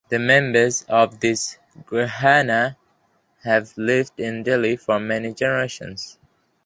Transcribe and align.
The 0.09 0.17
members 0.17 0.83
of 0.89 1.19
this 1.19 1.59
gharana 1.85 2.75
have 3.43 3.71
lived 3.77 4.19
in 4.19 4.41
Delhi 4.41 4.75
for 4.75 4.99
many 4.99 5.31
generations. 5.31 6.17